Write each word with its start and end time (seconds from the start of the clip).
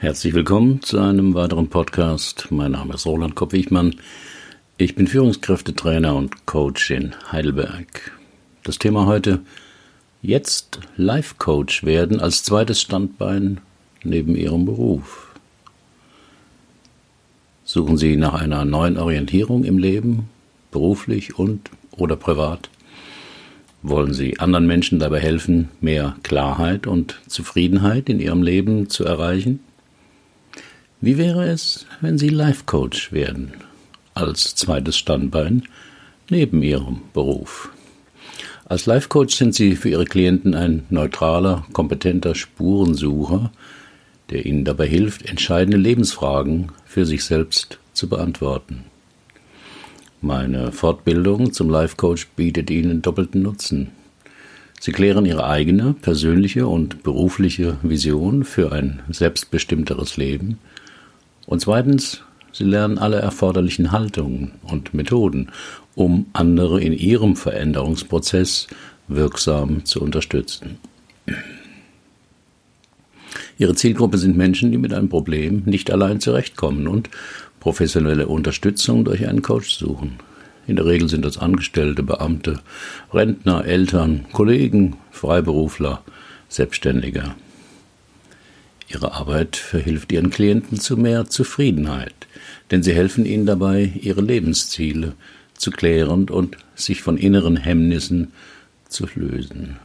Herzlich 0.00 0.32
willkommen 0.32 0.80
zu 0.80 0.98
einem 0.98 1.34
weiteren 1.34 1.68
Podcast. 1.68 2.46
Mein 2.48 2.72
Name 2.72 2.94
ist 2.94 3.04
Roland 3.04 3.34
Kopp-Wichmann. 3.34 3.96
Ich 4.78 4.94
bin 4.94 5.06
Führungskräftetrainer 5.06 6.16
und 6.16 6.46
Coach 6.46 6.90
in 6.90 7.14
Heidelberg. 7.30 8.10
Das 8.62 8.78
Thema 8.78 9.04
heute: 9.04 9.40
Jetzt 10.22 10.80
Life-Coach 10.96 11.84
werden 11.84 12.18
als 12.18 12.42
zweites 12.44 12.80
Standbein 12.80 13.60
neben 14.02 14.36
Ihrem 14.36 14.64
Beruf. 14.64 15.34
Suchen 17.64 17.98
Sie 17.98 18.16
nach 18.16 18.32
einer 18.32 18.64
neuen 18.64 18.96
Orientierung 18.96 19.64
im 19.64 19.76
Leben, 19.76 20.30
beruflich 20.70 21.38
und 21.38 21.68
oder 21.90 22.16
privat? 22.16 22.70
Wollen 23.82 24.14
Sie 24.14 24.40
anderen 24.40 24.66
Menschen 24.66 24.98
dabei 24.98 25.20
helfen, 25.20 25.68
mehr 25.82 26.16
Klarheit 26.22 26.86
und 26.86 27.20
Zufriedenheit 27.26 28.08
in 28.08 28.18
ihrem 28.18 28.42
Leben 28.42 28.88
zu 28.88 29.04
erreichen? 29.04 29.60
Wie 31.02 31.16
wäre 31.16 31.48
es, 31.48 31.86
wenn 32.02 32.18
Sie 32.18 32.28
Life 32.28 32.64
Coach 32.66 33.10
werden, 33.10 33.54
als 34.12 34.54
zweites 34.54 34.98
Standbein 34.98 35.62
neben 36.28 36.62
Ihrem 36.62 37.00
Beruf? 37.14 37.70
Als 38.66 38.84
Life 38.84 39.08
Coach 39.08 39.34
sind 39.34 39.54
Sie 39.54 39.76
für 39.76 39.88
Ihre 39.88 40.04
Klienten 40.04 40.54
ein 40.54 40.82
neutraler, 40.90 41.64
kompetenter 41.72 42.34
Spurensucher, 42.34 43.50
der 44.28 44.44
Ihnen 44.44 44.66
dabei 44.66 44.86
hilft, 44.86 45.24
entscheidende 45.24 45.78
Lebensfragen 45.78 46.70
für 46.84 47.06
sich 47.06 47.24
selbst 47.24 47.78
zu 47.94 48.06
beantworten. 48.10 48.84
Meine 50.20 50.70
Fortbildung 50.70 51.54
zum 51.54 51.70
Life 51.70 51.96
Coach 51.96 52.26
bietet 52.36 52.68
Ihnen 52.68 53.00
doppelten 53.00 53.40
Nutzen. 53.40 53.92
Sie 54.78 54.92
klären 54.92 55.24
Ihre 55.24 55.46
eigene 55.46 55.94
persönliche 55.94 56.66
und 56.66 57.02
berufliche 57.02 57.78
Vision 57.82 58.44
für 58.44 58.72
ein 58.72 59.00
selbstbestimmteres 59.08 60.18
Leben– 60.18 60.58
und 61.50 61.60
zweitens, 61.60 62.22
sie 62.52 62.62
lernen 62.62 62.96
alle 62.96 63.18
erforderlichen 63.18 63.90
Haltungen 63.90 64.52
und 64.62 64.94
Methoden, 64.94 65.48
um 65.96 66.26
andere 66.32 66.80
in 66.80 66.92
ihrem 66.92 67.34
Veränderungsprozess 67.34 68.68
wirksam 69.08 69.84
zu 69.84 70.00
unterstützen. 70.00 70.78
Ihre 73.58 73.74
Zielgruppe 73.74 74.16
sind 74.16 74.36
Menschen, 74.36 74.70
die 74.70 74.78
mit 74.78 74.94
einem 74.94 75.08
Problem 75.08 75.64
nicht 75.66 75.90
allein 75.90 76.20
zurechtkommen 76.20 76.86
und 76.86 77.10
professionelle 77.58 78.28
Unterstützung 78.28 79.04
durch 79.04 79.26
einen 79.26 79.42
Coach 79.42 79.70
suchen. 79.76 80.20
In 80.68 80.76
der 80.76 80.86
Regel 80.86 81.08
sind 81.08 81.24
das 81.24 81.36
Angestellte, 81.36 82.04
Beamte, 82.04 82.60
Rentner, 83.12 83.64
Eltern, 83.64 84.26
Kollegen, 84.32 84.98
Freiberufler, 85.10 86.02
Selbstständiger. 86.48 87.34
Ihre 88.92 89.12
Arbeit 89.12 89.56
verhilft 89.56 90.10
Ihren 90.10 90.30
Klienten 90.30 90.80
zu 90.80 90.96
mehr 90.96 91.26
Zufriedenheit, 91.26 92.26
denn 92.70 92.82
sie 92.82 92.92
helfen 92.92 93.24
ihnen 93.24 93.46
dabei, 93.46 93.92
ihre 94.00 94.20
Lebensziele 94.20 95.14
zu 95.54 95.70
klären 95.70 96.28
und 96.28 96.56
sich 96.74 97.02
von 97.02 97.16
inneren 97.16 97.56
Hemmnissen 97.56 98.32
zu 98.88 99.06
lösen. 99.14 99.76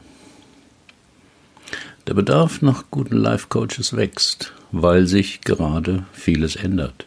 Der 2.08 2.16
Bedarf 2.16 2.62
nach 2.64 2.86
guten 2.90 3.18
Life 3.18 3.48
Coaches 3.50 3.96
wächst, 3.96 4.54
weil 4.72 5.06
sich 5.06 5.42
gerade 5.42 6.06
vieles 6.12 6.56
ändert. 6.56 7.06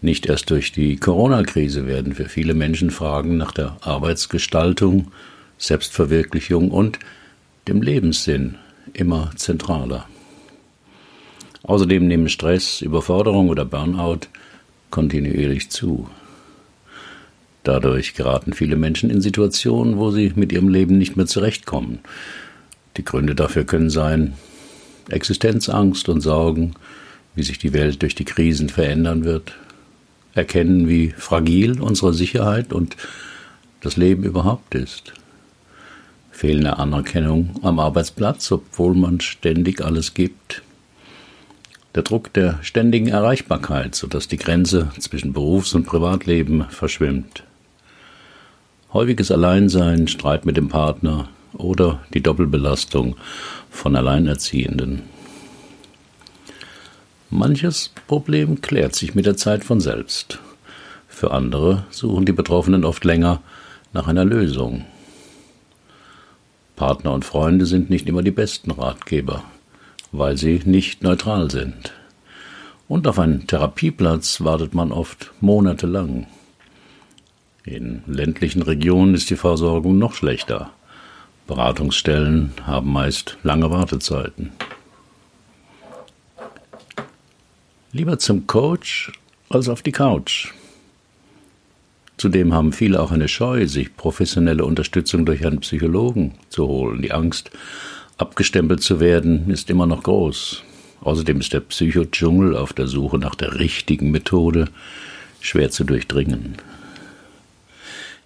Nicht 0.00 0.26
erst 0.26 0.50
durch 0.50 0.72
die 0.72 0.96
Corona-Krise 0.96 1.86
werden 1.86 2.14
für 2.14 2.28
viele 2.28 2.54
Menschen 2.54 2.90
Fragen 2.90 3.36
nach 3.36 3.52
der 3.52 3.76
Arbeitsgestaltung, 3.80 5.12
Selbstverwirklichung 5.58 6.70
und 6.70 6.98
dem 7.66 7.82
Lebenssinn 7.82 8.56
immer 8.92 9.32
zentraler. 9.36 10.08
Außerdem 11.68 12.08
nehmen 12.08 12.30
Stress, 12.30 12.80
Überforderung 12.80 13.50
oder 13.50 13.66
Burnout 13.66 14.20
kontinuierlich 14.88 15.68
zu. 15.68 16.08
Dadurch 17.62 18.14
geraten 18.14 18.54
viele 18.54 18.76
Menschen 18.76 19.10
in 19.10 19.20
Situationen, 19.20 19.98
wo 19.98 20.10
sie 20.10 20.32
mit 20.34 20.50
ihrem 20.50 20.70
Leben 20.70 20.96
nicht 20.96 21.18
mehr 21.18 21.26
zurechtkommen. 21.26 21.98
Die 22.96 23.04
Gründe 23.04 23.34
dafür 23.34 23.64
können 23.64 23.90
sein 23.90 24.32
Existenzangst 25.10 26.08
und 26.08 26.22
Sorgen, 26.22 26.72
wie 27.34 27.42
sich 27.42 27.58
die 27.58 27.74
Welt 27.74 28.00
durch 28.00 28.14
die 28.14 28.24
Krisen 28.24 28.70
verändern 28.70 29.24
wird, 29.24 29.54
erkennen, 30.32 30.88
wie 30.88 31.10
fragil 31.10 31.82
unsere 31.82 32.14
Sicherheit 32.14 32.72
und 32.72 32.96
das 33.82 33.98
Leben 33.98 34.22
überhaupt 34.22 34.74
ist, 34.74 35.12
fehlende 36.30 36.78
Anerkennung 36.78 37.60
am 37.60 37.78
Arbeitsplatz, 37.78 38.50
obwohl 38.52 38.94
man 38.94 39.20
ständig 39.20 39.84
alles 39.84 40.14
gibt, 40.14 40.62
der 41.98 42.04
Druck 42.04 42.32
der 42.32 42.60
ständigen 42.62 43.08
Erreichbarkeit, 43.08 43.96
sodass 43.96 44.28
die 44.28 44.36
Grenze 44.36 44.92
zwischen 45.00 45.32
Berufs- 45.32 45.74
und 45.74 45.84
Privatleben 45.84 46.64
verschwimmt. 46.70 47.42
Häufiges 48.92 49.32
Alleinsein, 49.32 50.06
Streit 50.06 50.46
mit 50.46 50.56
dem 50.56 50.68
Partner 50.68 51.28
oder 51.54 51.98
die 52.14 52.22
Doppelbelastung 52.22 53.16
von 53.68 53.96
Alleinerziehenden. 53.96 55.02
Manches 57.30 57.90
Problem 58.06 58.60
klärt 58.60 58.94
sich 58.94 59.16
mit 59.16 59.26
der 59.26 59.36
Zeit 59.36 59.64
von 59.64 59.80
selbst. 59.80 60.38
Für 61.08 61.32
andere 61.32 61.84
suchen 61.90 62.26
die 62.26 62.32
Betroffenen 62.32 62.84
oft 62.84 63.04
länger 63.04 63.42
nach 63.92 64.06
einer 64.06 64.24
Lösung. 64.24 64.84
Partner 66.76 67.12
und 67.12 67.24
Freunde 67.24 67.66
sind 67.66 67.90
nicht 67.90 68.08
immer 68.08 68.22
die 68.22 68.30
besten 68.30 68.70
Ratgeber 68.70 69.42
weil 70.12 70.36
sie 70.36 70.62
nicht 70.64 71.02
neutral 71.02 71.50
sind. 71.50 71.92
Und 72.88 73.06
auf 73.06 73.18
einen 73.18 73.46
Therapieplatz 73.46 74.40
wartet 74.42 74.74
man 74.74 74.92
oft 74.92 75.32
monatelang. 75.40 76.26
In 77.64 78.02
ländlichen 78.06 78.62
Regionen 78.62 79.14
ist 79.14 79.28
die 79.28 79.36
Versorgung 79.36 79.98
noch 79.98 80.14
schlechter. 80.14 80.70
Beratungsstellen 81.46 82.52
haben 82.64 82.92
meist 82.92 83.36
lange 83.42 83.70
Wartezeiten. 83.70 84.52
Lieber 87.92 88.18
zum 88.18 88.46
Coach 88.46 89.12
als 89.48 89.68
auf 89.68 89.82
die 89.82 89.92
Couch. 89.92 90.52
Zudem 92.18 92.52
haben 92.52 92.72
viele 92.72 93.00
auch 93.00 93.12
eine 93.12 93.28
Scheu, 93.28 93.66
sich 93.66 93.96
professionelle 93.96 94.64
Unterstützung 94.64 95.24
durch 95.24 95.46
einen 95.46 95.60
Psychologen 95.60 96.34
zu 96.48 96.66
holen. 96.66 97.00
Die 97.00 97.12
Angst, 97.12 97.50
Abgestempelt 98.18 98.82
zu 98.82 98.98
werden 98.98 99.48
ist 99.48 99.70
immer 99.70 99.86
noch 99.86 100.02
groß. 100.02 100.64
Außerdem 101.02 101.38
ist 101.38 101.52
der 101.52 101.60
Psychodschungel 101.60 102.56
auf 102.56 102.72
der 102.72 102.88
Suche 102.88 103.16
nach 103.16 103.36
der 103.36 103.60
richtigen 103.60 104.10
Methode 104.10 104.68
schwer 105.40 105.70
zu 105.70 105.84
durchdringen. 105.84 106.56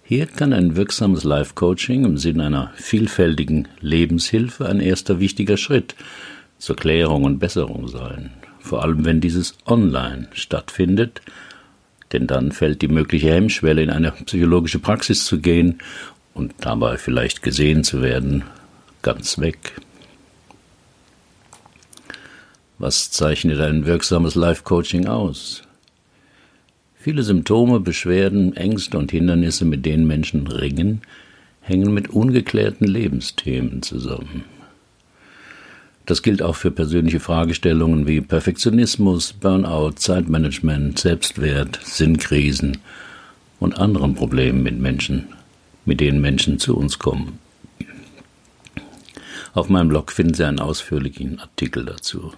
Hier 0.03 0.25
kann 0.25 0.51
ein 0.51 0.75
wirksames 0.75 1.23
Life-Coaching 1.23 2.05
im 2.05 2.17
Sinne 2.17 2.47
einer 2.47 2.73
vielfältigen 2.75 3.67
Lebenshilfe 3.79 4.67
ein 4.67 4.79
erster 4.79 5.19
wichtiger 5.19 5.57
Schritt 5.57 5.95
zur 6.57 6.75
Klärung 6.75 7.23
und 7.23 7.37
Besserung 7.37 7.87
sein. 7.87 8.31
Vor 8.59 8.81
allem 8.81 9.05
wenn 9.05 9.21
dieses 9.21 9.55
online 9.67 10.27
stattfindet, 10.33 11.21
denn 12.11 12.25
dann 12.25 12.51
fällt 12.51 12.81
die 12.81 12.87
mögliche 12.87 13.31
Hemmschwelle 13.31 13.83
in 13.83 13.91
eine 13.91 14.11
psychologische 14.11 14.79
Praxis 14.79 15.25
zu 15.25 15.39
gehen 15.39 15.79
und 16.33 16.53
dabei 16.61 16.97
vielleicht 16.97 17.43
gesehen 17.43 17.83
zu 17.83 18.01
werden, 18.01 18.43
ganz 19.03 19.37
weg. 19.37 19.79
Was 22.79 23.11
zeichnet 23.11 23.59
ein 23.59 23.85
wirksames 23.85 24.33
Life-Coaching 24.33 25.07
aus? 25.07 25.61
Viele 26.95 27.21
Symptome, 27.21 27.79
Beschwerden, 27.79 28.55
Ängste 28.57 28.97
und 28.97 29.11
Hindernisse, 29.11 29.65
mit 29.65 29.85
denen 29.85 30.07
Menschen 30.07 30.47
ringen, 30.47 31.01
hängen 31.61 31.93
mit 31.93 32.09
ungeklärten 32.09 32.87
Lebensthemen 32.87 33.83
zusammen. 33.83 34.45
Das 36.05 36.21
gilt 36.21 36.41
auch 36.41 36.55
für 36.55 36.71
persönliche 36.71 37.19
Fragestellungen 37.19 38.07
wie 38.07 38.19
Perfektionismus, 38.19 39.33
Burnout, 39.33 39.91
Zeitmanagement, 39.91 40.99
Selbstwert, 40.99 41.79
Sinnkrisen 41.83 42.79
und 43.59 43.77
anderen 43.77 44.15
Problemen 44.15 44.63
mit 44.63 44.79
Menschen, 44.79 45.27
mit 45.85 46.01
denen 46.01 46.19
Menschen 46.19 46.59
zu 46.59 46.75
uns 46.75 46.99
kommen. 46.99 47.39
Auf 49.53 49.69
meinem 49.69 49.89
Blog 49.89 50.11
finden 50.11 50.33
Sie 50.33 50.45
einen 50.45 50.59
ausführlichen 50.59 51.39
Artikel 51.39 51.85
dazu. 51.85 52.33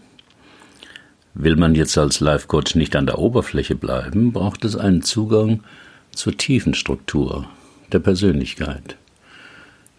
Will 1.33 1.55
man 1.55 1.75
jetzt 1.75 1.97
als 1.97 2.19
Life 2.19 2.47
Coach 2.47 2.75
nicht 2.75 2.95
an 2.95 3.05
der 3.05 3.19
Oberfläche 3.19 3.75
bleiben, 3.75 4.33
braucht 4.33 4.65
es 4.65 4.75
einen 4.75 5.01
Zugang 5.01 5.63
zur 6.11 6.37
tiefen 6.37 6.73
Struktur 6.73 7.47
der 7.91 7.99
Persönlichkeit. 7.99 8.97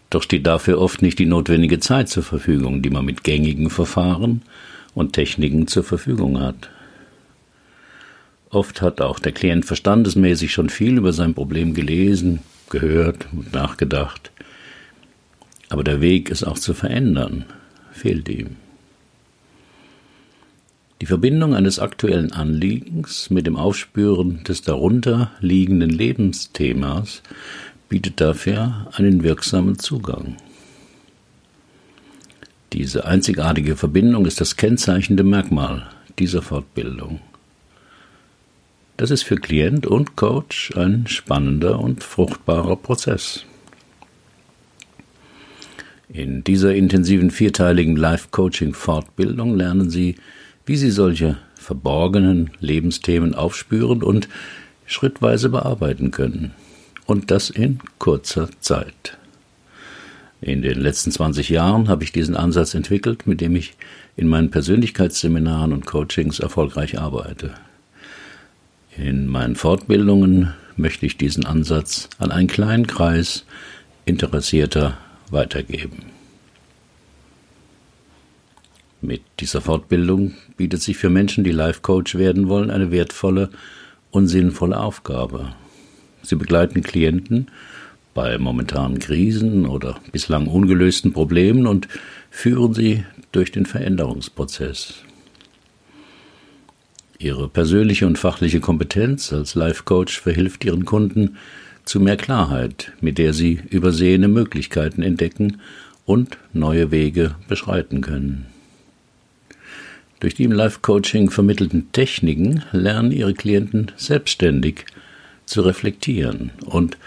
Doch 0.09 0.23
steht 0.23 0.47
dafür 0.47 0.79
oft 0.79 1.01
nicht 1.01 1.19
die 1.19 1.25
notwendige 1.25 1.79
Zeit 1.79 2.07
zur 2.09 2.23
Verfügung, 2.23 2.81
die 2.81 2.89
man 2.89 3.05
mit 3.05 3.23
gängigen 3.23 3.69
Verfahren 3.69 4.41
und 4.93 5.13
Techniken 5.13 5.67
zur 5.67 5.83
Verfügung 5.83 6.39
hat. 6.39 6.69
Oft 8.49 8.81
hat 8.81 9.01
auch 9.01 9.19
der 9.19 9.33
Klient 9.33 9.65
verstandesmäßig 9.65 10.51
schon 10.51 10.69
viel 10.69 10.97
über 10.97 11.13
sein 11.13 11.33
Problem 11.33 11.73
gelesen, 11.73 12.39
gehört 12.69 13.27
und 13.33 13.53
nachgedacht. 13.53 14.31
Aber 15.69 15.83
der 15.83 16.01
Weg, 16.01 16.31
es 16.31 16.43
auch 16.43 16.57
zu 16.57 16.73
verändern, 16.73 17.45
fehlt 17.91 18.29
ihm. 18.29 18.55
Die 20.99 21.05
Verbindung 21.05 21.53
eines 21.53 21.77
aktuellen 21.77 22.31
Anliegens 22.33 23.29
mit 23.29 23.45
dem 23.45 23.55
Aufspüren 23.55 24.43
des 24.43 24.63
darunter 24.63 25.31
liegenden 25.41 25.91
Lebensthemas 25.91 27.21
bietet 27.87 28.19
dafür 28.19 28.87
einen 28.93 29.23
wirksamen 29.23 29.77
Zugang. 29.77 30.37
Diese 32.73 33.05
einzigartige 33.05 33.75
Verbindung 33.75 34.25
ist 34.25 34.41
das 34.41 34.57
kennzeichnende 34.57 35.23
Merkmal 35.23 35.87
dieser 36.17 36.41
Fortbildung. 36.41 37.21
Das 38.97 39.11
ist 39.11 39.23
für 39.23 39.35
Klient 39.35 39.85
und 39.85 40.15
Coach 40.15 40.75
ein 40.75 41.05
spannender 41.07 41.79
und 41.79 42.03
fruchtbarer 42.03 42.75
Prozess. 42.75 43.45
In 46.09 46.43
dieser 46.43 46.73
intensiven 46.73 47.31
vierteiligen 47.31 47.97
Life-Coaching-Fortbildung 47.97 49.57
lernen 49.57 49.89
Sie, 49.89 50.15
wie 50.65 50.77
Sie 50.77 50.91
solche 50.91 51.37
verborgenen 51.55 52.51
Lebensthemen 52.61 53.35
aufspüren 53.35 54.03
und 54.03 54.29
schrittweise 54.85 55.49
bearbeiten 55.49 56.11
können. 56.11 56.53
Und 57.05 57.29
das 57.29 57.49
in 57.49 57.79
kurzer 57.99 58.49
Zeit. 58.61 59.17
In 60.39 60.61
den 60.61 60.79
letzten 60.79 61.11
20 61.11 61.49
Jahren 61.49 61.89
habe 61.89 62.03
ich 62.03 62.13
diesen 62.13 62.37
Ansatz 62.37 62.73
entwickelt, 62.73 63.27
mit 63.27 63.41
dem 63.41 63.55
ich 63.55 63.73
in 64.15 64.27
meinen 64.27 64.51
Persönlichkeitsseminaren 64.51 65.73
und 65.73 65.85
Coachings 65.85 66.39
erfolgreich 66.39 66.99
arbeite. 66.99 67.53
In 68.95 69.27
meinen 69.27 69.55
Fortbildungen 69.55 70.53
möchte 70.77 71.05
ich 71.05 71.17
diesen 71.17 71.45
Ansatz 71.45 72.09
an 72.17 72.31
einen 72.31 72.47
kleinen 72.47 72.87
Kreis 72.87 73.45
Interessierter 74.05 74.97
weitergeben. 75.31 76.05
Mit 79.01 79.21
dieser 79.39 79.61
Fortbildung 79.61 80.33
bietet 80.57 80.81
sich 80.81 80.97
für 80.97 81.09
Menschen, 81.09 81.43
die 81.43 81.51
Life 81.51 81.81
Coach 81.81 82.15
werden 82.15 82.49
wollen, 82.49 82.71
eine 82.71 82.91
wertvolle 82.91 83.49
und 84.11 84.27
sinnvolle 84.27 84.79
Aufgabe. 84.79 85.53
Sie 86.23 86.35
begleiten 86.35 86.81
Klienten 86.81 87.51
bei 88.13 88.37
momentanen 88.39 88.97
Krisen 88.97 89.67
oder 89.67 89.99
bislang 90.11 90.47
ungelösten 90.47 91.13
Problemen 91.13 91.67
und 91.67 91.87
führen 92.31 92.73
sie 92.73 93.05
durch 93.31 93.51
den 93.51 93.67
Veränderungsprozess. 93.67 95.03
Ihre 97.19 97.47
persönliche 97.47 98.07
und 98.07 98.17
fachliche 98.17 98.59
Kompetenz 98.59 99.31
als 99.33 99.55
Life 99.55 99.83
Coach 99.83 100.19
verhilft 100.19 100.65
Ihren 100.65 100.85
Kunden 100.85 101.37
zu 101.87 101.99
mehr 101.99 102.17
Klarheit, 102.17 102.91
mit 103.01 103.17
der 103.17 103.33
sie 103.33 103.61
übersehene 103.69 104.27
Möglichkeiten 104.27 105.01
entdecken 105.01 105.61
und 106.05 106.37
neue 106.53 106.91
Wege 106.91 107.35
beschreiten 107.47 108.01
können. 108.01 108.47
Durch 110.19 110.33
die 110.33 110.43
im 110.43 110.51
Life 110.51 110.79
Coaching 110.81 111.29
vermittelten 111.29 111.91
Techniken 111.91 112.63
lernen 112.71 113.11
Ihre 113.11 113.33
Klienten 113.33 113.91
selbstständig 113.97 114.85
zu 115.45 115.61
reflektieren 115.61 116.51
und 116.65 116.97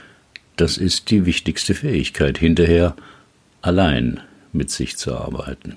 das 0.56 0.77
ist 0.77 1.11
die 1.11 1.27
wichtigste 1.27 1.75
Fähigkeit 1.75 2.38
hinterher, 2.38 2.94
allein 3.62 4.21
mit 4.53 4.71
sich 4.71 4.97
zu 4.97 5.15
arbeiten. 5.17 5.77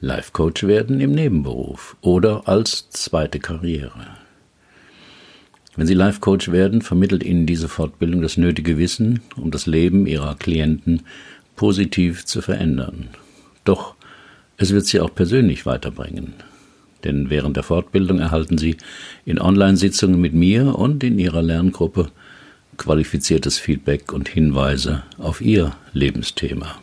Life 0.00 0.30
Coach 0.32 0.62
werden 0.62 1.00
im 1.00 1.12
Nebenberuf 1.12 1.96
oder 2.00 2.46
als 2.46 2.88
zweite 2.90 3.40
Karriere. 3.40 4.06
Wenn 5.78 5.86
Sie 5.86 5.94
Life 5.94 6.18
Coach 6.18 6.50
werden, 6.50 6.82
vermittelt 6.82 7.22
Ihnen 7.22 7.46
diese 7.46 7.68
Fortbildung 7.68 8.20
das 8.20 8.36
nötige 8.36 8.78
Wissen, 8.78 9.20
um 9.36 9.52
das 9.52 9.66
Leben 9.66 10.08
Ihrer 10.08 10.34
Klienten 10.34 11.02
positiv 11.54 12.24
zu 12.24 12.42
verändern. 12.42 13.10
Doch 13.62 13.94
es 14.56 14.72
wird 14.72 14.86
Sie 14.86 14.98
auch 14.98 15.14
persönlich 15.14 15.66
weiterbringen. 15.66 16.32
Denn 17.04 17.30
während 17.30 17.56
der 17.56 17.62
Fortbildung 17.62 18.18
erhalten 18.18 18.58
Sie 18.58 18.76
in 19.24 19.40
Online-Sitzungen 19.40 20.20
mit 20.20 20.34
mir 20.34 20.76
und 20.76 21.04
in 21.04 21.16
Ihrer 21.16 21.42
Lerngruppe 21.42 22.10
qualifiziertes 22.76 23.58
Feedback 23.58 24.12
und 24.12 24.28
Hinweise 24.28 25.04
auf 25.16 25.40
Ihr 25.40 25.76
Lebensthema. 25.92 26.74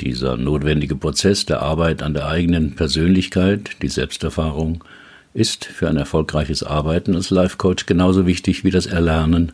Dieser 0.00 0.36
notwendige 0.36 0.94
Prozess 0.94 1.46
der 1.46 1.62
Arbeit 1.62 2.00
an 2.00 2.14
der 2.14 2.28
eigenen 2.28 2.76
Persönlichkeit, 2.76 3.70
die 3.82 3.88
Selbsterfahrung, 3.88 4.84
ist 5.34 5.64
für 5.64 5.88
ein 5.88 5.96
erfolgreiches 5.96 6.62
Arbeiten 6.62 7.14
als 7.14 7.30
Life 7.30 7.56
Coach 7.58 7.86
genauso 7.86 8.24
wichtig 8.26 8.64
wie 8.64 8.70
das 8.70 8.86
Erlernen 8.86 9.52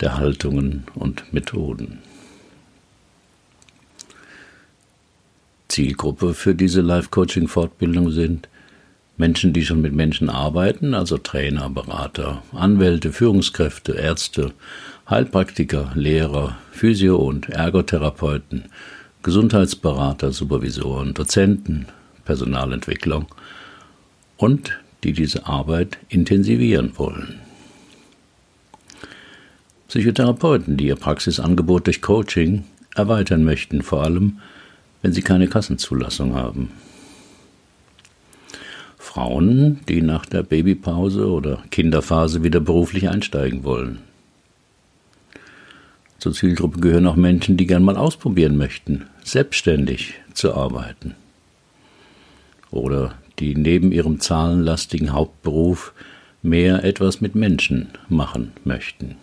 der 0.00 0.18
Haltungen 0.18 0.84
und 0.94 1.32
Methoden. 1.32 1.98
Zielgruppe 5.68 6.34
für 6.34 6.54
diese 6.54 6.82
Life 6.82 7.08
Coaching 7.10 7.48
Fortbildung 7.48 8.10
sind 8.10 8.48
Menschen, 9.16 9.54
die 9.54 9.64
schon 9.64 9.80
mit 9.80 9.94
Menschen 9.94 10.28
arbeiten, 10.28 10.92
also 10.92 11.16
Trainer, 11.16 11.70
Berater, 11.70 12.42
Anwälte, 12.52 13.12
Führungskräfte, 13.12 13.92
Ärzte, 13.92 14.52
Heilpraktiker, 15.08 15.92
Lehrer, 15.94 16.58
Physio- 16.70 17.16
und 17.16 17.48
Ergotherapeuten, 17.48 18.66
Gesundheitsberater, 19.22 20.32
Supervisoren, 20.32 21.14
Dozenten, 21.14 21.86
Personalentwicklung 22.26 23.26
und 24.36 24.78
die 25.04 25.12
diese 25.12 25.46
Arbeit 25.46 25.98
intensivieren 26.08 26.92
wollen. 26.96 27.40
Psychotherapeuten, 29.88 30.76
die 30.76 30.86
ihr 30.88 30.96
Praxisangebot 30.96 31.86
durch 31.86 32.02
Coaching 32.02 32.64
erweitern 32.94 33.44
möchten, 33.44 33.82
vor 33.82 34.02
allem 34.02 34.40
wenn 35.02 35.12
sie 35.12 35.22
keine 35.22 35.46
Kassenzulassung 35.46 36.34
haben. 36.34 36.70
Frauen, 38.98 39.80
die 39.88 40.02
nach 40.02 40.26
der 40.26 40.42
Babypause 40.42 41.30
oder 41.30 41.62
Kinderphase 41.70 42.42
wieder 42.42 42.60
beruflich 42.60 43.08
einsteigen 43.08 43.64
wollen. 43.64 44.00
Zur 46.18 46.32
Zielgruppe 46.32 46.80
gehören 46.80 47.06
auch 47.06 47.16
Menschen, 47.16 47.56
die 47.56 47.66
gern 47.66 47.84
mal 47.84 47.96
ausprobieren 47.96 48.56
möchten, 48.56 49.06
selbstständig 49.22 50.14
zu 50.34 50.54
arbeiten. 50.54 51.14
Oder 52.70 53.14
die 53.38 53.54
neben 53.54 53.92
ihrem 53.92 54.20
zahlenlastigen 54.20 55.12
Hauptberuf 55.12 55.92
mehr 56.42 56.84
etwas 56.84 57.20
mit 57.20 57.34
Menschen 57.34 57.88
machen 58.08 58.52
möchten. 58.64 59.16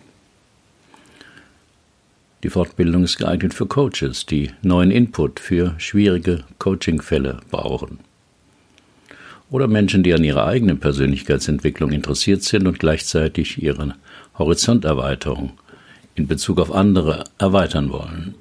Die 2.42 2.50
Fortbildung 2.50 3.04
ist 3.04 3.16
geeignet 3.16 3.54
für 3.54 3.66
Coaches, 3.66 4.26
die 4.26 4.50
neuen 4.60 4.90
Input 4.90 5.40
für 5.40 5.74
schwierige 5.78 6.44
Coachingfälle 6.58 7.40
brauchen. 7.50 8.00
Oder 9.50 9.66
Menschen, 9.66 10.02
die 10.02 10.12
an 10.12 10.24
ihrer 10.24 10.46
eigenen 10.46 10.78
Persönlichkeitsentwicklung 10.78 11.92
interessiert 11.92 12.42
sind 12.42 12.66
und 12.66 12.78
gleichzeitig 12.78 13.62
ihre 13.62 13.94
Horizonterweiterung 14.38 15.52
in 16.14 16.26
Bezug 16.26 16.58
auf 16.60 16.70
andere 16.70 17.24
erweitern 17.38 17.90
wollen. 17.90 18.34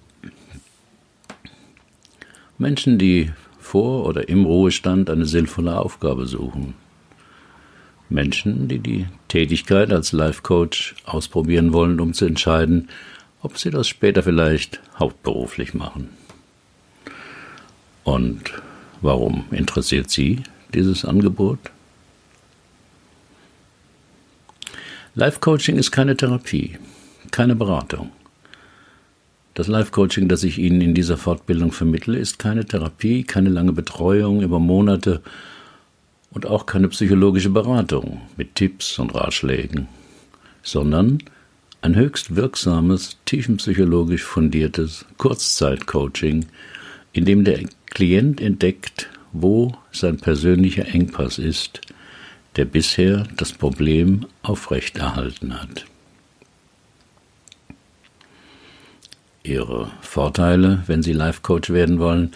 Menschen, 2.58 2.98
die 2.98 3.32
vor 3.74 4.06
oder 4.06 4.30
im 4.30 4.46
Ruhestand 4.46 5.10
eine 5.10 5.26
sinnvolle 5.26 5.80
Aufgabe 5.80 6.26
suchen. 6.28 6.76
Menschen, 8.08 8.68
die 8.68 8.80
die 8.80 9.08
Tätigkeit 9.28 9.92
als 9.92 10.12
Life 10.12 10.44
Coach 10.44 10.96
ausprobieren 11.04 11.74
wollen, 11.74 12.00
um 12.00 12.14
zu 12.14 12.26
entscheiden, 12.26 12.90
ob 13.42 13.58
sie 13.58 13.72
das 13.72 13.88
später 13.88 14.24
vielleicht 14.24 14.80
hauptberuflich 15.00 15.74
machen. 15.74 16.10
Und 18.04 18.54
warum 19.02 19.46
interessiert 19.52 20.10
Sie 20.10 20.44
dieses 20.74 21.04
Angebot? 21.04 21.60
Life 25.16 25.40
Coaching 25.40 25.78
ist 25.78 25.92
keine 25.92 26.16
Therapie 26.16 26.78
keine 27.34 27.56
Beratung. 27.56 28.12
Das 29.54 29.68
Life-Coaching, 29.68 30.28
das 30.28 30.44
ich 30.44 30.58
Ihnen 30.58 30.82
in 30.82 30.96
dieser 30.96 31.16
Fortbildung 31.18 31.72
vermittle, 31.72 32.18
ist 32.18 32.40
keine 32.40 32.66
Therapie, 32.66 33.24
keine 33.24 33.50
lange 33.50 33.72
Betreuung 33.72 34.42
über 34.42 34.60
Monate 34.60 35.22
und 36.32 36.48
auch 36.48 36.66
keine 36.66 36.88
psychologische 36.88 37.52
Beratung 37.52 38.22
mit 38.36 38.56
Tipps 38.56 38.98
und 38.98 39.14
Ratschlägen, 39.14 39.88
sondern 40.64 41.20
ein 41.84 41.96
höchst 41.96 42.36
wirksames, 42.36 43.18
tiefenpsychologisch 43.26 44.24
fundiertes 44.24 45.06
Kurzzeit-Coaching, 45.18 46.48
in 47.12 47.26
dem 47.26 47.44
der 47.44 47.60
Klient 47.86 48.42
entdeckt, 48.42 49.10
wo 49.34 49.76
sein 49.92 50.18
persönlicher 50.18 50.88
Engpass 50.88 51.38
ist, 51.38 51.82
der 52.56 52.66
bisher 52.66 53.28
das 53.38 53.52
Problem 53.52 54.26
aufrechterhalten 54.42 55.62
hat. 55.62 55.86
Ihre 59.44 59.92
Vorteile, 60.02 60.84
wenn 60.88 61.04
Sie 61.04 61.14
Life 61.14 61.42
Coach 61.42 61.70
werden 61.70 62.00
wollen. 62.00 62.32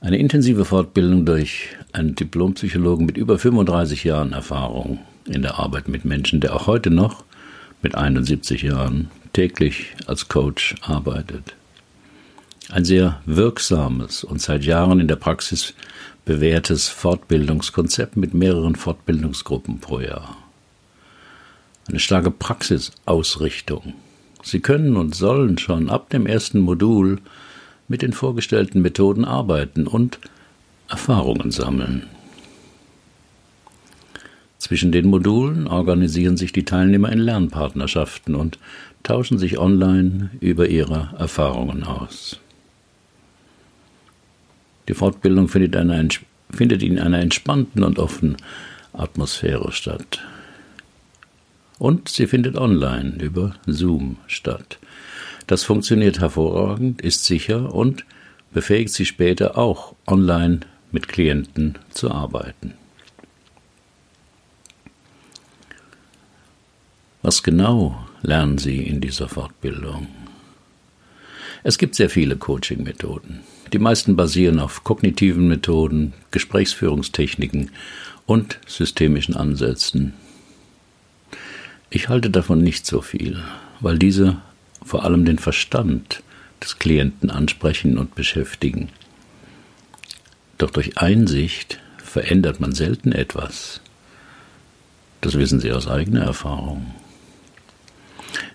Eine 0.00 0.18
intensive 0.18 0.64
Fortbildung 0.64 1.24
durch 1.24 1.68
einen 1.92 2.14
Diplompsychologen 2.14 3.06
mit 3.06 3.16
über 3.16 3.38
35 3.38 4.04
Jahren 4.04 4.32
Erfahrung 4.32 4.98
in 5.26 5.42
der 5.42 5.58
Arbeit 5.58 5.88
mit 5.88 6.04
Menschen, 6.04 6.40
der 6.40 6.54
auch 6.54 6.66
heute 6.66 6.90
noch 6.90 7.24
mit 7.82 7.94
71 7.94 8.62
Jahren 8.62 9.10
täglich 9.32 9.94
als 10.06 10.28
Coach 10.28 10.74
arbeitet. 10.82 11.54
Ein 12.70 12.84
sehr 12.84 13.20
wirksames 13.26 14.24
und 14.24 14.40
seit 14.40 14.64
Jahren 14.64 15.00
in 15.00 15.08
der 15.08 15.16
Praxis 15.16 15.74
bewährtes 16.24 16.88
Fortbildungskonzept 16.88 18.16
mit 18.16 18.34
mehreren 18.34 18.76
Fortbildungsgruppen 18.76 19.80
pro 19.80 20.00
Jahr. 20.00 20.36
Eine 21.88 21.98
starke 21.98 22.30
Praxisausrichtung. 22.30 23.94
Sie 24.42 24.60
können 24.60 24.96
und 24.96 25.14
sollen 25.14 25.58
schon 25.58 25.90
ab 25.90 26.10
dem 26.10 26.26
ersten 26.26 26.60
Modul 26.60 27.18
mit 27.88 28.02
den 28.02 28.12
vorgestellten 28.12 28.82
Methoden 28.82 29.24
arbeiten 29.24 29.86
und 29.86 30.18
Erfahrungen 30.88 31.50
sammeln. 31.50 32.06
Zwischen 34.58 34.92
den 34.92 35.08
Modulen 35.08 35.66
organisieren 35.66 36.36
sich 36.36 36.52
die 36.52 36.64
Teilnehmer 36.64 37.10
in 37.10 37.18
Lernpartnerschaften 37.18 38.34
und 38.34 38.58
tauschen 39.02 39.38
sich 39.38 39.58
online 39.58 40.30
über 40.40 40.68
ihre 40.68 41.14
Erfahrungen 41.18 41.82
aus. 41.82 42.38
Die 44.88 44.94
Fortbildung 44.94 45.48
findet, 45.48 45.74
in 45.74 46.98
einer 46.98 47.18
entspannten 47.18 47.82
und 47.82 47.98
offenen 47.98 48.36
Atmosphäre 48.92 49.72
statt. 49.72 50.20
Und 51.80 52.10
sie 52.10 52.26
findet 52.26 52.58
online 52.58 53.14
über 53.22 53.54
Zoom 53.66 54.18
statt. 54.26 54.78
Das 55.46 55.64
funktioniert 55.64 56.20
hervorragend, 56.20 57.00
ist 57.00 57.24
sicher 57.24 57.74
und 57.74 58.04
befähigt 58.52 58.92
sie 58.92 59.06
später 59.06 59.56
auch 59.56 59.94
online 60.06 60.60
mit 60.92 61.08
Klienten 61.08 61.78
zu 61.88 62.10
arbeiten. 62.10 62.74
Was 67.22 67.42
genau 67.42 68.06
lernen 68.20 68.58
Sie 68.58 68.82
in 68.82 69.00
dieser 69.00 69.28
Fortbildung? 69.30 70.06
Es 71.62 71.78
gibt 71.78 71.94
sehr 71.94 72.10
viele 72.10 72.36
Coaching-Methoden. 72.36 73.40
Die 73.72 73.78
meisten 73.78 74.16
basieren 74.16 74.60
auf 74.60 74.84
kognitiven 74.84 75.48
Methoden, 75.48 76.12
Gesprächsführungstechniken 76.30 77.70
und 78.26 78.58
systemischen 78.66 79.34
Ansätzen. 79.34 80.12
Ich 81.92 82.08
halte 82.08 82.30
davon 82.30 82.62
nicht 82.62 82.86
so 82.86 83.02
viel, 83.02 83.42
weil 83.80 83.98
diese 83.98 84.36
vor 84.84 85.04
allem 85.04 85.24
den 85.24 85.38
Verstand 85.38 86.22
des 86.62 86.78
Klienten 86.78 87.30
ansprechen 87.30 87.98
und 87.98 88.14
beschäftigen. 88.14 88.90
Doch 90.56 90.70
durch 90.70 90.98
Einsicht 90.98 91.80
verändert 91.98 92.60
man 92.60 92.72
selten 92.72 93.10
etwas. 93.10 93.80
Das 95.20 95.36
wissen 95.36 95.58
Sie 95.58 95.72
aus 95.72 95.88
eigener 95.88 96.22
Erfahrung. 96.22 96.94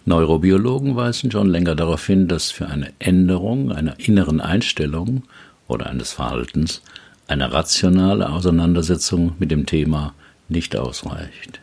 Neurobiologen 0.05 0.95
weisen 0.95 1.29
schon 1.29 1.49
länger 1.49 1.75
darauf 1.75 2.05
hin, 2.05 2.29
dass 2.29 2.51
für 2.51 2.67
eine 2.67 2.93
Änderung 2.99 3.71
einer 3.71 3.99
inneren 3.99 4.39
Einstellung 4.39 5.23
oder 5.67 5.87
eines 5.87 6.13
Verhaltens 6.13 6.81
eine 7.27 7.51
rationale 7.51 8.29
Auseinandersetzung 8.29 9.33
mit 9.39 9.51
dem 9.51 9.65
Thema 9.65 10.13
nicht 10.47 10.75
ausreicht. 10.75 11.59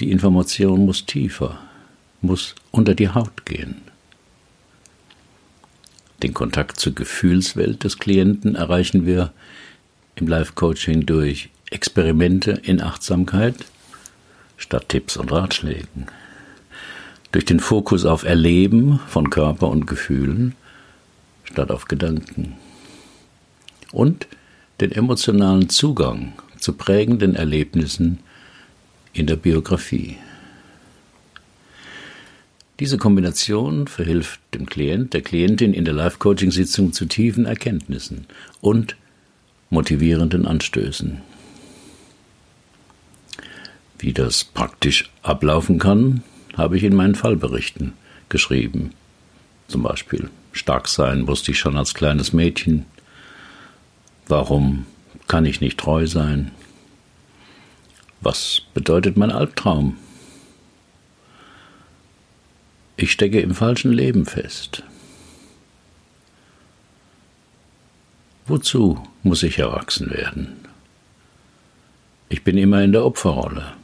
Die 0.00 0.10
Information 0.10 0.86
muss 0.86 1.06
tiefer, 1.06 1.58
muss 2.20 2.54
unter 2.70 2.94
die 2.94 3.08
Haut 3.08 3.44
gehen. 3.44 3.82
Den 6.22 6.34
Kontakt 6.34 6.78
zur 6.80 6.94
Gefühlswelt 6.94 7.84
des 7.84 7.98
Klienten 7.98 8.54
erreichen 8.54 9.06
wir 9.06 9.32
im 10.16 10.26
Life-Coaching 10.26 11.06
durch 11.06 11.50
Experimente 11.70 12.52
in 12.62 12.80
Achtsamkeit 12.80 13.54
statt 14.56 14.88
Tipps 14.88 15.16
und 15.16 15.30
Ratschlägen 15.30 16.06
durch 17.32 17.44
den 17.44 17.60
Fokus 17.60 18.04
auf 18.04 18.24
Erleben 18.24 19.00
von 19.06 19.30
Körper 19.30 19.68
und 19.68 19.86
Gefühlen 19.86 20.54
statt 21.44 21.70
auf 21.70 21.86
Gedanken 21.86 22.56
und 23.92 24.26
den 24.80 24.92
emotionalen 24.92 25.68
Zugang 25.68 26.32
zu 26.58 26.72
prägenden 26.72 27.34
Erlebnissen 27.34 28.20
in 29.12 29.26
der 29.26 29.36
Biografie. 29.36 30.16
Diese 32.80 32.96
Kombination 32.96 33.88
verhilft 33.88 34.40
dem 34.54 34.66
Klient, 34.66 35.12
der 35.12 35.22
Klientin 35.22 35.74
in 35.74 35.84
der 35.84 35.94
Life-Coaching-Sitzung 35.94 36.92
zu 36.92 37.06
tiefen 37.06 37.44
Erkenntnissen 37.44 38.26
und 38.60 38.96
motivierenden 39.70 40.46
Anstößen. 40.46 41.20
Wie 43.98 44.12
das 44.12 44.44
praktisch 44.44 45.10
ablaufen 45.22 45.80
kann, 45.80 46.22
habe 46.56 46.76
ich 46.76 46.84
in 46.84 46.94
meinen 46.94 47.16
Fallberichten 47.16 47.94
geschrieben. 48.28 48.92
Zum 49.66 49.82
Beispiel, 49.82 50.30
stark 50.52 50.86
sein 50.86 51.26
wusste 51.26 51.50
ich 51.50 51.58
schon 51.58 51.76
als 51.76 51.94
kleines 51.94 52.32
Mädchen. 52.32 52.86
Warum 54.28 54.86
kann 55.26 55.44
ich 55.46 55.60
nicht 55.60 55.78
treu 55.78 56.06
sein? 56.06 56.52
Was 58.20 58.62
bedeutet 58.74 59.16
mein 59.16 59.30
Albtraum? 59.30 59.96
Ich 62.96 63.12
stecke 63.12 63.40
im 63.40 63.54
falschen 63.54 63.92
Leben 63.92 64.26
fest. 64.26 64.82
Wozu 68.46 69.06
muss 69.22 69.42
ich 69.42 69.58
erwachsen 69.58 70.10
werden? 70.10 70.56
Ich 72.28 72.42
bin 72.42 72.58
immer 72.58 72.82
in 72.82 72.92
der 72.92 73.04
Opferrolle. 73.04 73.74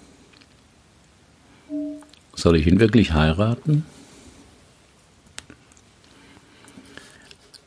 Soll 2.35 2.57
ich 2.57 2.67
ihn 2.67 2.81
wirklich 2.81 3.12
heiraten? 3.12 3.87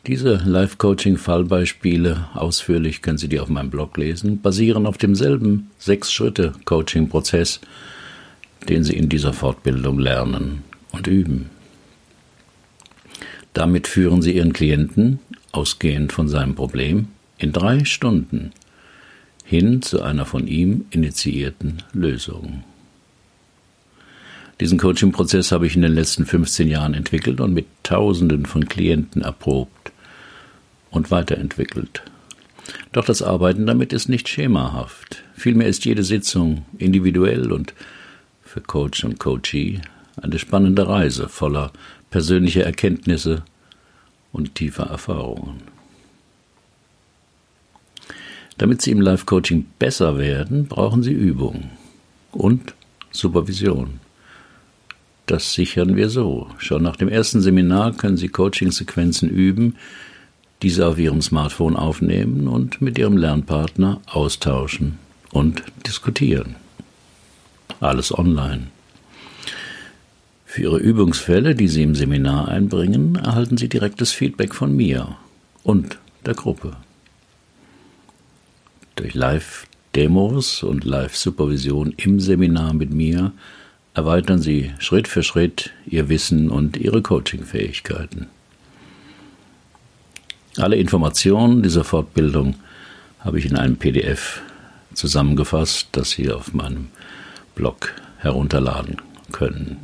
Diese 0.08 0.36
Life-Coaching-Fallbeispiele, 0.36 2.30
ausführlich 2.34 3.02
können 3.02 3.18
Sie 3.18 3.28
die 3.28 3.42
auf 3.42 3.50
meinem 3.50 3.70
Blog 3.70 3.98
lesen, 3.98 4.42
basieren 4.42 4.86
auf 4.86 4.98
demselben 4.98 5.70
Sechs-Schritte-Coaching-Prozess, 5.80 7.60
den 8.70 8.86
Sie 8.86 8.96
in 8.96 9.10
dieser 9.10 9.34
Fortbildung 9.34 10.00
lernen 10.00 10.64
und 10.94 11.08
üben. 11.08 11.50
Damit 13.52 13.86
führen 13.86 14.22
Sie 14.22 14.32
Ihren 14.32 14.54
Klienten, 14.54 15.20
ausgehend 15.52 16.14
von 16.14 16.30
seinem 16.30 16.56
Problem, 16.56 17.10
in 17.38 17.52
drei 17.52 17.84
Stunden 17.84 18.54
hin 19.44 19.82
zu 19.82 20.02
einer 20.02 20.26
von 20.26 20.48
ihm 20.48 20.86
initiierten 20.90 21.84
Lösung. 21.92 22.64
Diesen 24.62 24.80
Coaching-Prozess 24.80 25.52
habe 25.52 25.68
ich 25.68 25.76
in 25.76 25.82
den 25.82 25.94
letzten 25.94 26.26
15 26.26 26.70
Jahren 26.70 26.94
entwickelt 26.94 27.42
und 27.42 27.54
mit 27.54 27.66
Tausenden 27.84 28.46
von 28.46 28.70
Klienten 28.70 29.22
erprobt 29.22 29.77
und 30.90 31.12
weiterentwickelt. 31.12 32.04
Doch 32.92 33.06
das 33.06 33.22
Arbeiten 33.22 33.66
damit 33.66 33.94
ist 33.94 34.10
nicht 34.10 34.28
schemahaft. 34.28 35.24
Vielmehr 35.36 35.68
ist 35.68 35.86
jede 35.86 36.04
Sitzung 36.04 36.66
individuell 36.78 37.52
und 37.52 37.74
für 38.44 38.62
Coach 38.62 39.04
und 39.04 39.20
Coachee 39.20 39.82
eine 40.22 40.40
spannende 40.40 40.88
Reise 40.88 41.30
voller 41.30 41.72
persönlicher 42.10 42.64
Erkenntnisse 42.64 43.44
und 44.32 44.56
tiefer 44.56 44.86
Erfahrungen. 44.86 45.62
Damit 48.58 48.82
Sie 48.82 48.92
im 48.92 49.02
Life-Coaching 49.02 49.68
besser 49.78 50.18
werden, 50.18 50.66
brauchen 50.66 51.04
Sie 51.04 51.14
Übung 51.14 51.70
und 52.32 52.74
Supervision. 53.12 54.00
Das 55.28 55.54
sichern 55.54 55.96
wir 55.96 56.10
so. 56.10 56.50
Schon 56.58 56.82
nach 56.82 56.96
dem 56.96 57.10
ersten 57.10 57.42
Seminar 57.42 57.94
können 57.94 58.18
Sie 58.18 58.30
Coaching-Sequenzen 58.30 59.30
üben, 59.30 59.76
diese 60.62 60.88
auf 60.88 60.98
Ihrem 60.98 61.22
Smartphone 61.22 61.76
aufnehmen 61.76 62.48
und 62.48 62.82
mit 62.82 62.98
Ihrem 62.98 63.18
Lernpartner 63.18 64.02
austauschen 64.08 64.98
und 65.32 65.64
diskutieren. 65.86 66.56
Alles 67.80 68.18
online. 68.18 68.68
Für 70.46 70.64
Ihre 70.64 70.80
Übungsfälle, 70.80 71.54
die 71.54 71.68
Sie 71.68 71.84
im 71.84 71.94
Seminar 71.94 72.48
einbringen, 72.48 73.16
erhalten 73.16 73.58
Sie 73.58 73.70
direktes 73.70 74.12
Feedback 74.12 74.56
von 74.56 74.76
mir 74.76 75.18
und 75.64 76.00
der 76.26 76.34
Gruppe. 76.34 76.78
Durch 78.96 79.14
Live-Demos 79.14 80.64
und 80.64 80.84
Live-Supervision 80.84 81.94
im 81.98 82.20
Seminar 82.20 82.74
mit 82.74 82.92
mir 82.92 83.34
erweitern 83.94 84.42
Sie 84.42 84.74
Schritt 84.80 85.08
für 85.08 85.22
Schritt 85.22 85.72
Ihr 85.86 86.10
Wissen 86.10 86.50
und 86.50 86.78
Ihre 86.78 87.04
Coaching-Fähigkeiten. 87.04 88.28
Alle 90.58 90.76
Informationen 90.76 91.64
dieser 91.64 91.84
Fortbildung 91.84 92.56
habe 93.20 93.40
ich 93.40 93.46
in 93.46 93.56
einem 93.56 93.78
PDF 93.78 94.42
zusammengefasst, 94.94 95.90
das 95.92 96.12
Sie 96.12 96.32
auf 96.32 96.54
meinem 96.54 96.88
Blog 97.56 97.94
herunterladen 98.18 98.98
können. 99.32 99.78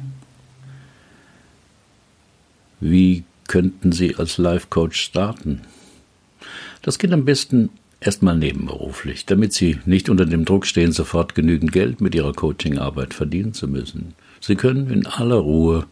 Wie 2.80 3.24
könnten 3.48 3.92
Sie 3.92 4.15
als 4.15 4.38
Life 4.38 4.68
Coach 4.70 5.00
starten? 5.00 5.62
Das 6.82 7.00
geht 7.00 7.13
am 7.13 7.25
besten 7.25 7.70
Erstmal 8.03 8.36
nebenberuflich, 8.36 9.25
damit 9.25 9.53
Sie 9.53 9.80
nicht 9.86 10.10
unter 10.10 10.25
dem 10.25 10.44
Druck 10.44 10.65
stehen, 10.65 10.92
sofort 10.92 11.36
genügend 11.36 11.72
Geld 11.72 12.01
mit 12.01 12.13
Ihrer 12.13 12.34
Coachingarbeit 12.34 13.13
verdienen 13.13 13.53
zu 13.53 13.65
müssen. 13.70 14.13
Sie 14.42 14.56
können 14.56 14.89
in 14.89 15.08
aller 15.08 15.38
Ruhe 15.38 15.86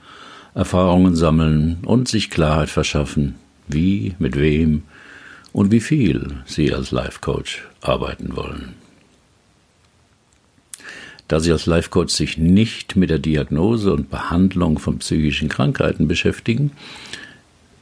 Erfahrungen 0.54 1.16
sammeln 1.16 1.78
und 1.86 2.10
sich 2.10 2.30
Klarheit 2.30 2.70
verschaffen, 2.70 3.36
wie, 3.68 4.16
mit 4.20 4.38
wem 4.38 4.84
und 5.54 5.72
wie 5.72 5.80
viel 5.80 6.38
Sie 6.46 6.74
als 6.74 6.92
Life 6.92 7.20
Coach 7.22 7.68
arbeiten 7.82 8.36
wollen. 8.36 8.74
Da 11.28 11.40
Sie 11.40 11.52
als 11.52 11.66
Life 11.66 11.90
Coach 11.90 12.14
sich 12.14 12.38
nicht 12.38 12.96
mit 12.96 13.10
der 13.10 13.20
Diagnose 13.20 13.94
und 13.94 14.10
Behandlung 14.10 14.80
von 14.80 15.00
psychischen 15.00 15.48
Krankheiten 15.48 16.08
beschäftigen, 16.08 16.72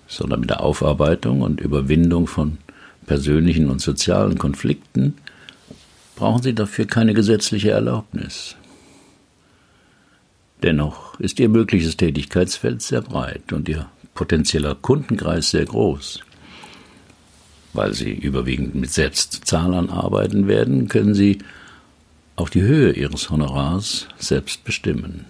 sondern 0.07 0.41
mit 0.41 0.49
der 0.49 0.61
Aufarbeitung 0.61 1.41
und 1.41 1.59
Überwindung 1.61 2.27
von 2.27 2.57
persönlichen 3.07 3.69
und 3.69 3.81
sozialen 3.81 4.37
Konflikten, 4.37 5.15
brauchen 6.15 6.43
Sie 6.43 6.53
dafür 6.53 6.85
keine 6.85 7.13
gesetzliche 7.13 7.71
Erlaubnis. 7.71 8.55
Dennoch 10.61 11.19
ist 11.19 11.39
Ihr 11.39 11.49
mögliches 11.49 11.97
Tätigkeitsfeld 11.97 12.81
sehr 12.81 13.01
breit 13.01 13.53
und 13.53 13.69
Ihr 13.69 13.89
potenzieller 14.19 14.75
Kundenkreis 14.75 15.51
sehr 15.51 15.63
groß. 15.63 16.19
Weil 17.71 17.93
Sie 17.93 18.11
überwiegend 18.11 18.75
mit 18.75 18.91
Selbstzahlern 18.91 19.89
arbeiten 19.89 20.45
werden, 20.45 20.89
können 20.89 21.13
Sie 21.13 21.37
auch 22.35 22.49
die 22.49 22.61
Höhe 22.61 22.91
Ihres 22.91 23.29
Honorars 23.29 24.09
selbst 24.17 24.65
bestimmen. 24.65 25.23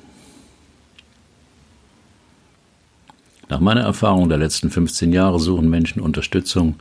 Nach 3.48 3.60
meiner 3.60 3.82
Erfahrung 3.82 4.28
der 4.28 4.40
letzten 4.40 4.72
15 4.72 5.14
Jahre 5.14 5.40
suchen 5.40 5.70
Menschen 5.70 6.02
Unterstützung 6.02 6.80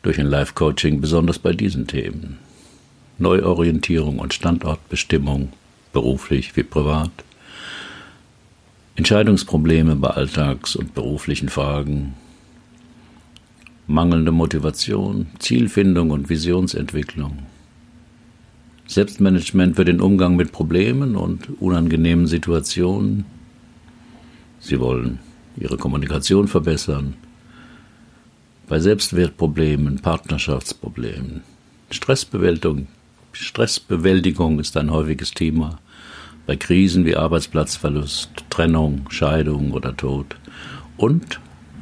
durch 0.00 0.18
ein 0.18 0.26
Life-Coaching 0.26 1.02
besonders 1.02 1.38
bei 1.38 1.52
diesen 1.52 1.86
Themen. 1.86 2.38
Neuorientierung 3.18 4.20
und 4.20 4.32
Standortbestimmung, 4.32 5.52
beruflich 5.92 6.56
wie 6.56 6.62
privat. 6.62 7.10
Entscheidungsprobleme 9.02 9.96
bei 9.96 10.10
Alltags- 10.10 10.76
und 10.76 10.94
beruflichen 10.94 11.48
Fragen. 11.48 12.14
Mangelnde 13.88 14.30
Motivation, 14.30 15.26
Zielfindung 15.40 16.10
und 16.10 16.28
Visionsentwicklung. 16.28 17.38
Selbstmanagement 18.86 19.74
für 19.74 19.84
den 19.84 20.00
Umgang 20.00 20.36
mit 20.36 20.52
Problemen 20.52 21.16
und 21.16 21.60
unangenehmen 21.60 22.28
Situationen. 22.28 23.24
Sie 24.60 24.78
wollen 24.78 25.18
ihre 25.56 25.78
Kommunikation 25.78 26.46
verbessern. 26.46 27.14
Bei 28.68 28.78
Selbstwertproblemen, 28.78 29.98
Partnerschaftsproblemen, 29.98 31.42
Stressbewältigung, 31.90 32.86
Stressbewältigung 33.32 34.60
ist 34.60 34.76
ein 34.76 34.92
häufiges 34.92 35.32
Thema. 35.32 35.80
Bei 36.46 36.56
Krisen 36.56 37.04
wie 37.04 37.16
Arbeitsplatzverlust, 37.16 38.30
Trennung, 38.50 39.06
Scheidung 39.10 39.72
oder 39.72 39.96
Tod. 39.96 40.36
Und 40.96 41.40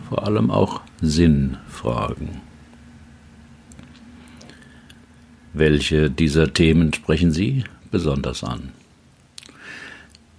vor 0.08 0.26
allem 0.26 0.50
auch 0.50 0.80
Sinnfragen. 1.00 2.40
Welche 5.52 6.10
dieser 6.10 6.52
Themen 6.52 6.92
sprechen 6.92 7.32
Sie 7.32 7.64
besonders 7.90 8.44
an? 8.44 8.70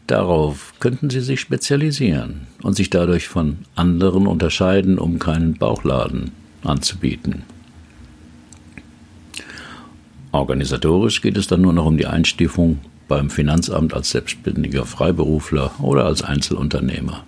Darauf 0.08 0.74
könnten 0.80 1.10
Sie 1.10 1.22
sich 1.22 1.40
spezialisieren 1.40 2.48
und 2.62 2.76
sich 2.76 2.90
dadurch 2.90 3.28
von 3.28 3.60
anderen 3.76 4.28
unterscheiden, 4.28 5.00
um 5.00 5.20
keinen 5.20 5.54
Bauchladen 5.54 6.32
anzubieten. 6.64 7.44
Organisatorisch 10.34 11.22
geht 11.22 11.38
es 11.38 11.48
dann 11.48 11.62
nur 11.62 11.74
noch 11.74 11.86
um 11.86 11.98
die 11.98 12.08
Einstufung 12.08 12.80
beim 13.12 13.30
Finanzamt 13.30 13.94
als 13.94 14.12
selbstständiger 14.12 14.86
Freiberufler 14.86 15.74
oder 15.82 16.06
als 16.06 16.22
Einzelunternehmer. 16.22 17.26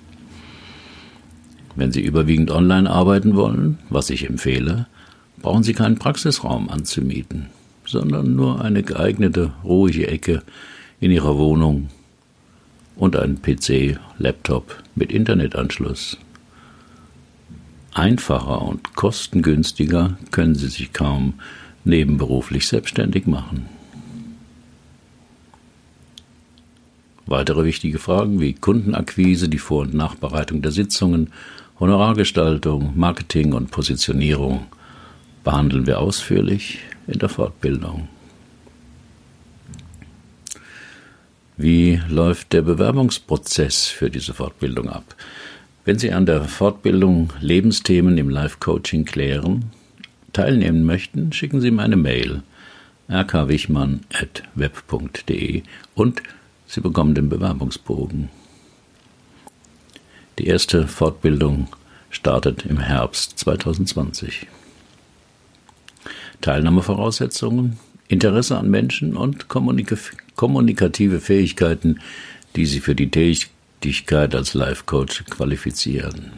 Wenn 1.75 1.91
Sie 1.91 1.99
überwiegend 1.99 2.51
online 2.51 2.89
arbeiten 2.89 3.35
wollen, 3.35 3.79
was 3.89 4.09
ich 4.09 4.29
empfehle, 4.29 4.87
brauchen 5.41 5.63
Sie 5.63 5.73
keinen 5.73 5.99
Praxisraum 5.99 6.69
anzumieten, 6.69 7.47
sondern 7.85 8.33
nur 8.33 8.63
eine 8.63 8.81
geeignete, 8.81 9.51
ruhige 9.65 10.07
Ecke 10.07 10.41
in 11.01 11.11
Ihrer 11.11 11.37
Wohnung 11.37 11.89
und 12.95 13.17
einen 13.17 13.41
PC, 13.41 13.99
Laptop 14.17 14.81
mit 14.95 15.11
Internetanschluss. 15.11 16.17
Einfacher 17.93 18.61
und 18.61 18.95
kostengünstiger 18.95 20.17
können 20.31 20.55
Sie 20.55 20.69
sich 20.69 20.93
kaum 20.93 21.33
nebenberuflich 21.83 22.69
selbstständig 22.69 23.27
machen. 23.27 23.67
Weitere 27.25 27.63
wichtige 27.63 27.99
Fragen 27.99 28.39
wie 28.39 28.53
Kundenakquise, 28.53 29.47
die 29.47 29.57
Vor- 29.57 29.83
und 29.83 29.93
Nachbereitung 29.93 30.61
der 30.61 30.71
Sitzungen, 30.71 31.31
Honorargestaltung, 31.79 32.93
Marketing 32.95 33.53
und 33.53 33.71
Positionierung 33.71 34.65
behandeln 35.43 35.87
wir 35.87 35.99
ausführlich 35.99 36.79
in 37.07 37.19
der 37.19 37.29
Fortbildung. 37.29 38.07
Wie 41.55 42.01
läuft 42.09 42.51
der 42.53 42.63
Bewerbungsprozess 42.63 43.85
für 43.85 44.09
diese 44.09 44.33
Fortbildung 44.33 44.89
ab? 44.89 45.15
Wenn 45.85 45.99
Sie 45.99 46.11
an 46.11 46.25
der 46.25 46.45
Fortbildung 46.45 47.31
Lebensthemen 47.41 48.17
im 48.17 48.29
Life-Coaching 48.29 49.05
klären, 49.05 49.65
teilnehmen 50.31 50.83
möchten, 50.83 51.31
schicken 51.31 51.61
Sie 51.61 51.69
mir 51.71 51.83
eine 51.83 51.97
Mail 51.97 52.41
rkwichmann.web.de 53.09 55.63
und 55.95 56.23
Sie 56.73 56.81
bekommen 56.81 57.13
den 57.13 57.29
Bewerbungsbogen. 57.29 58.29
Die 60.39 60.47
erste 60.47 60.87
Fortbildung 60.87 61.67
startet 62.09 62.65
im 62.65 62.79
Herbst 62.79 63.37
2020. 63.37 64.47
Teilnahmevoraussetzungen, 66.41 67.77
Interesse 68.07 68.57
an 68.57 68.71
Menschen 68.71 69.15
und 69.15 69.49
kommunikative 69.49 71.19
Fähigkeiten, 71.19 71.99
die 72.55 72.65
Sie 72.65 72.79
für 72.79 72.95
die 72.95 73.11
Tätigkeit 73.11 74.33
als 74.33 74.55
Life 74.55 74.85
Coach 74.87 75.25
qualifizieren. 75.25 76.31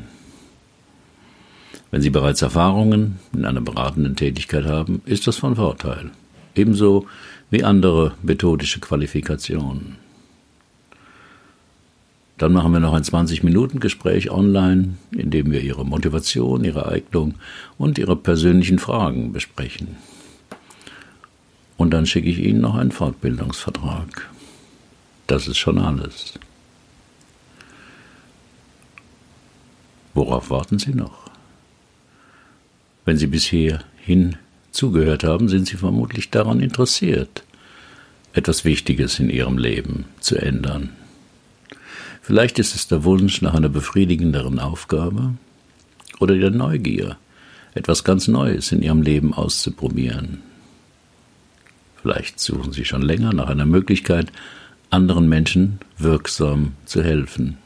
Wenn 1.91 2.01
Sie 2.01 2.09
bereits 2.09 2.41
Erfahrungen 2.41 3.19
in 3.31 3.45
einer 3.45 3.61
beratenden 3.61 4.17
Tätigkeit 4.17 4.65
haben, 4.65 5.01
ist 5.05 5.27
das 5.27 5.37
von 5.37 5.55
Vorteil, 5.55 6.11
ebenso 6.55 7.07
wie 7.49 7.63
andere 7.63 8.15
methodische 8.21 8.81
Qualifikationen. 8.81 10.03
Dann 12.37 12.51
machen 12.51 12.73
wir 12.73 12.81
noch 12.81 12.93
ein 12.93 13.03
20-Minuten-Gespräch 13.03 14.29
online, 14.29 14.95
in 15.11 15.31
dem 15.31 15.51
wir 15.51 15.61
Ihre 15.61 15.85
Motivation, 15.85 16.65
Ihre 16.65 16.87
Eignung 16.87 17.35
und 17.77 17.97
Ihre 17.97 18.17
persönlichen 18.17 18.77
Fragen 18.77 19.31
besprechen. 19.31 19.95
Und 21.77 21.91
dann 21.91 22.05
schicke 22.05 22.29
ich 22.29 22.39
Ihnen 22.39 22.61
noch 22.61 22.75
einen 22.75 22.91
Fortbildungsvertrag. 22.91 24.29
Das 25.27 25.47
ist 25.47 25.57
schon 25.57 25.77
alles. 25.77 26.33
Worauf 30.13 30.49
warten 30.49 30.79
Sie 30.79 30.93
noch? 30.93 31.29
Wenn 33.05 33.17
Sie 33.17 33.27
bis 33.27 33.45
hierhin 33.45 34.37
zugehört 34.71 35.23
haben, 35.23 35.47
sind 35.47 35.67
Sie 35.67 35.77
vermutlich 35.77 36.31
daran 36.31 36.59
interessiert, 36.59 37.43
etwas 38.33 38.65
Wichtiges 38.65 39.19
in 39.19 39.29
Ihrem 39.29 39.57
Leben 39.57 40.05
zu 40.19 40.37
ändern. 40.37 40.89
Vielleicht 42.25 42.57
ist 42.57 42.73
es 42.73 42.87
der 42.87 43.03
Wunsch 43.03 43.43
nach 43.43 43.53
einer 43.53 43.69
befriedigenderen 43.69 44.57
Aufgabe 44.57 45.35
oder 46.19 46.35
der 46.35 46.49
Neugier, 46.49 47.17
etwas 47.75 48.03
ganz 48.03 48.27
Neues 48.27 48.71
in 48.71 48.81
Ihrem 48.81 49.03
Leben 49.03 49.31
auszuprobieren. 49.31 50.41
Vielleicht 52.01 52.39
suchen 52.39 52.73
Sie 52.73 52.83
schon 52.83 53.03
länger 53.03 53.31
nach 53.31 53.47
einer 53.47 53.67
Möglichkeit, 53.67 54.31
anderen 54.89 55.29
Menschen 55.29 55.77
wirksam 55.99 56.73
zu 56.85 57.03
helfen. 57.03 57.59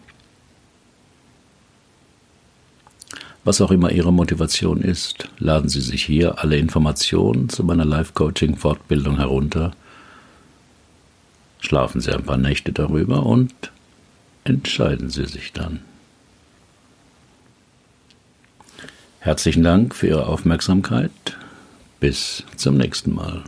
Was 3.46 3.62
auch 3.62 3.72
immer 3.72 3.94
Ihre 3.94 4.12
Motivation 4.12 4.82
ist, 4.82 5.30
laden 5.38 5.70
Sie 5.70 5.80
sich 5.80 6.04
hier 6.04 6.40
alle 6.40 6.58
Informationen 6.58 7.48
zu 7.48 7.64
meiner 7.64 7.86
Life-Coaching-Fortbildung 7.86 9.20
herunter, 9.20 9.72
schlafen 11.62 12.02
Sie 12.02 12.12
ein 12.12 12.26
paar 12.26 12.36
Nächte 12.36 12.74
darüber 12.74 13.26
und 13.26 13.72
entscheiden 14.44 15.10
Sie 15.10 15.26
sich 15.26 15.54
dann. 15.54 15.82
Herzlichen 19.20 19.64
Dank 19.64 19.96
für 19.96 20.08
Ihre 20.08 20.28
Aufmerksamkeit. 20.28 21.12
Bis 22.00 22.44
zum 22.56 22.78
nächsten 22.78 23.14
Mal. 23.14 23.44